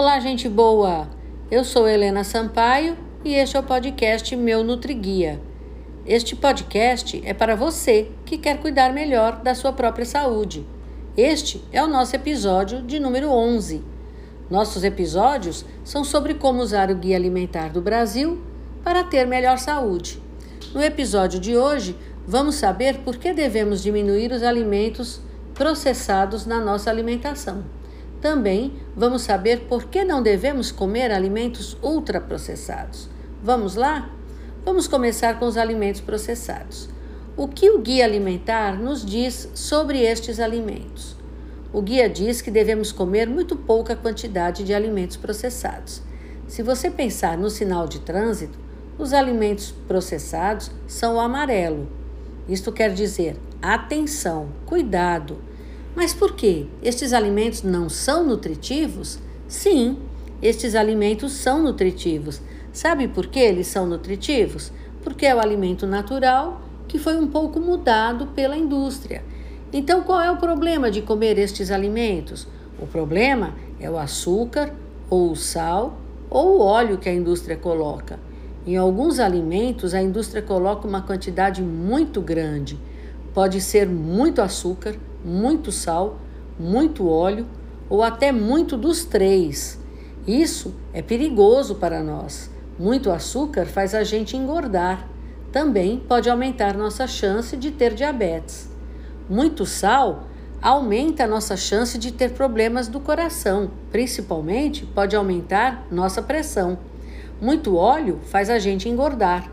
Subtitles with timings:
[0.00, 1.10] Olá, gente boa!
[1.50, 5.38] Eu sou Helena Sampaio e este é o podcast Meu NutriGuia.
[6.06, 10.66] Este podcast é para você que quer cuidar melhor da sua própria saúde.
[11.14, 13.84] Este é o nosso episódio de número 11.
[14.48, 18.40] Nossos episódios são sobre como usar o Guia Alimentar do Brasil
[18.82, 20.18] para ter melhor saúde.
[20.72, 21.94] No episódio de hoje,
[22.26, 25.20] vamos saber por que devemos diminuir os alimentos
[25.52, 27.79] processados na nossa alimentação.
[28.20, 33.08] Também vamos saber por que não devemos comer alimentos ultraprocessados.
[33.42, 34.10] Vamos lá?
[34.62, 36.88] Vamos começar com os alimentos processados.
[37.34, 41.16] O que o guia alimentar nos diz sobre estes alimentos?
[41.72, 46.02] O guia diz que devemos comer muito pouca quantidade de alimentos processados.
[46.46, 48.58] Se você pensar no sinal de trânsito,
[48.98, 51.88] os alimentos processados são o amarelo.
[52.46, 55.38] Isto quer dizer atenção, cuidado
[55.94, 56.66] mas por quê?
[56.82, 59.18] Estes alimentos não são nutritivos?
[59.48, 59.98] Sim,
[60.40, 62.40] estes alimentos são nutritivos.
[62.72, 64.72] Sabe por que eles são nutritivos?
[65.02, 69.22] Porque é o alimento natural que foi um pouco mudado pela indústria.
[69.72, 72.48] Então, qual é o problema de comer estes alimentos?
[72.80, 74.72] O problema é o açúcar,
[75.08, 78.18] ou o sal, ou o óleo que a indústria coloca.
[78.66, 82.78] Em alguns alimentos, a indústria coloca uma quantidade muito grande.
[83.32, 86.18] Pode ser muito açúcar, muito sal,
[86.58, 87.46] muito óleo
[87.88, 89.80] ou até muito dos três.
[90.26, 92.50] Isso é perigoso para nós.
[92.78, 95.08] Muito açúcar faz a gente engordar.
[95.52, 98.70] Também pode aumentar nossa chance de ter diabetes.
[99.28, 100.24] Muito sal
[100.62, 106.78] aumenta nossa chance de ter problemas do coração, principalmente pode aumentar nossa pressão.
[107.40, 109.50] Muito óleo faz a gente engordar.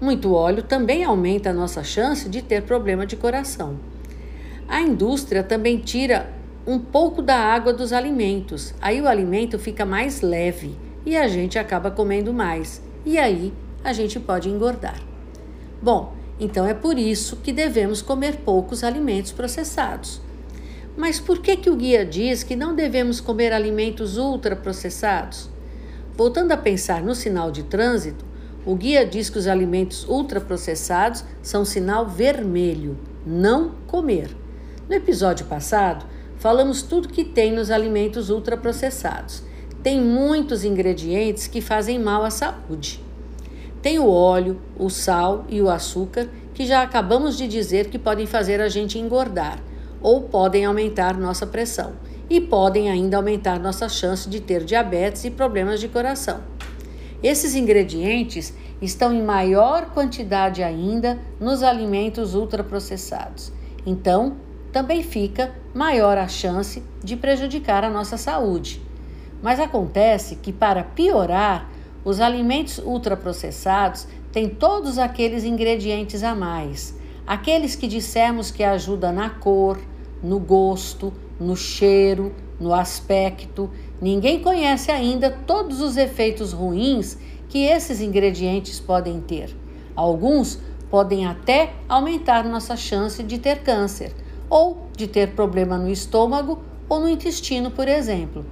[0.00, 3.78] Muito óleo também aumenta a nossa chance de ter problema de coração.
[4.70, 6.32] A indústria também tira
[6.64, 8.72] um pouco da água dos alimentos.
[8.80, 12.80] Aí o alimento fica mais leve e a gente acaba comendo mais.
[13.04, 13.52] E aí
[13.82, 15.02] a gente pode engordar.
[15.82, 20.20] Bom, então é por isso que devemos comer poucos alimentos processados.
[20.96, 25.50] Mas por que, que o guia diz que não devemos comer alimentos ultraprocessados?
[26.16, 28.24] Voltando a pensar no sinal de trânsito,
[28.64, 32.96] o guia diz que os alimentos ultraprocessados são sinal vermelho,
[33.26, 34.30] não comer.
[34.90, 36.04] No episódio passado,
[36.36, 39.40] falamos tudo que tem nos alimentos ultraprocessados.
[39.84, 43.00] Tem muitos ingredientes que fazem mal à saúde.
[43.80, 48.26] Tem o óleo, o sal e o açúcar, que já acabamos de dizer que podem
[48.26, 49.62] fazer a gente engordar
[50.02, 51.92] ou podem aumentar nossa pressão
[52.28, 56.40] e podem ainda aumentar nossa chance de ter diabetes e problemas de coração.
[57.22, 58.52] Esses ingredientes
[58.82, 63.52] estão em maior quantidade ainda nos alimentos ultraprocessados.
[63.86, 68.80] Então, também fica maior a chance de prejudicar a nossa saúde.
[69.42, 71.68] Mas acontece que, para piorar,
[72.04, 76.94] os alimentos ultraprocessados têm todos aqueles ingredientes a mais,
[77.26, 79.78] aqueles que dissemos que ajudam na cor,
[80.22, 83.70] no gosto, no cheiro, no aspecto.
[84.00, 89.56] Ninguém conhece ainda todos os efeitos ruins que esses ingredientes podem ter.
[89.96, 90.60] Alguns
[90.90, 94.14] podem até aumentar nossa chance de ter câncer
[94.50, 98.44] ou de ter problema no estômago ou no intestino, por exemplo.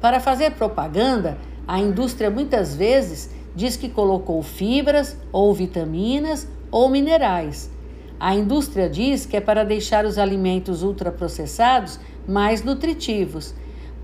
[0.00, 7.70] Para fazer propaganda, a indústria muitas vezes diz que colocou fibras ou vitaminas ou minerais.
[8.18, 13.54] A indústria diz que é para deixar os alimentos ultraprocessados mais nutritivos.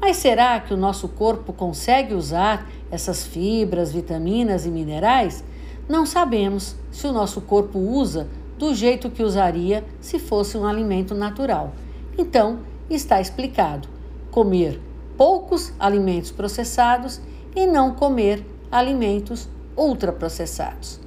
[0.01, 5.45] Mas será que o nosso corpo consegue usar essas fibras, vitaminas e minerais?
[5.89, 8.29] Não sabemos se o nosso corpo usa
[8.61, 11.73] do jeito que usaria se fosse um alimento natural.
[12.19, 12.59] Então,
[12.91, 13.89] está explicado:
[14.31, 14.79] comer
[15.17, 17.23] poucos alimentos processados
[17.57, 21.01] e não comer alimentos ultraprocessados.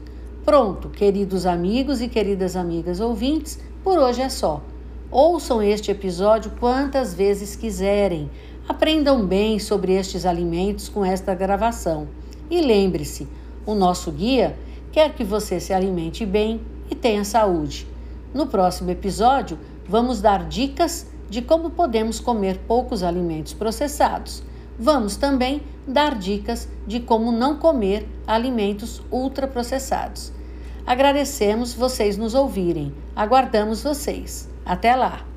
[0.43, 4.59] Pronto, queridos amigos e queridas amigas ouvintes, por hoje é só.
[5.11, 8.31] Ouçam este episódio quantas vezes quiserem.
[8.67, 12.07] Aprendam bem sobre estes alimentos com esta gravação.
[12.49, 13.27] E lembre-se,
[13.63, 14.57] o nosso guia
[14.91, 16.59] quer que você se alimente bem
[16.89, 17.88] e tenha saúde.
[18.33, 24.44] No próximo episódio, vamos dar dicas de como podemos comer poucos alimentos processados.
[24.77, 30.31] Vamos também dar dicas de como não comer alimentos ultraprocessados.
[30.85, 32.94] Agradecemos vocês nos ouvirem.
[33.15, 34.50] Aguardamos vocês.
[34.65, 35.32] Até lá!